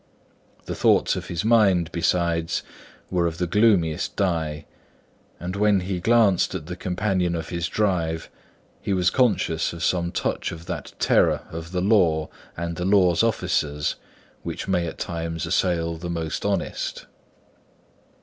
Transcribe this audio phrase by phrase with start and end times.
[0.65, 2.63] The thoughts of his mind, besides,
[3.11, 4.65] were of the gloomiest dye;
[5.39, 8.27] and when he glanced at the companion of his drive,
[8.81, 13.21] he was conscious of some touch of that terror of the law and the law's
[13.21, 13.95] officers,
[14.41, 17.05] which may at times assail the most honest.